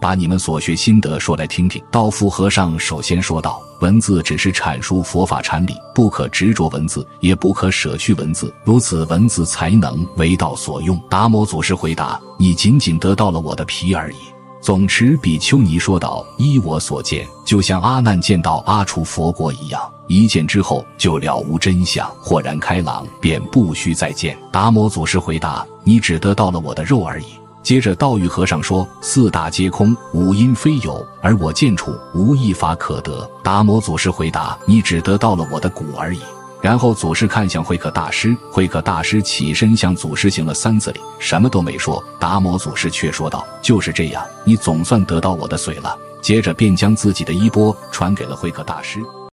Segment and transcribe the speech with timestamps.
[0.00, 14.16] 把你们所学心得说来听听。”道夫和尚首先说道：“文字只是阐述佛法禅理，不可执着文字，也不可舍去文字，如此文字才能为道所用。”达摩祖师回答：“你仅仅得到了我的皮而已。”
[14.62, 27.24] 总持比丘尼说道：“依我所见，就像阿难见到阿处佛国一样，一见之后就了无真相，豁然开朗，便不需再见。”达摩祖师回答：“你只得到了我的肉而已。”
[27.62, 36.20] 接着道玉和尚说：“四大皆空，五阴非有，而我见处无一法可得。”达摩祖师回答：“你只得到了我的骨而已。”
[36.60, 42.02] 然后祖师看向慧可大师，慧可大师起身向祖师行了三次礼，什么都没说。
[42.18, 49.00] 达摩祖师却说道：“就是这样，你总算得到我的髓了。”接着便将自己的衣钵传给了慧可大师。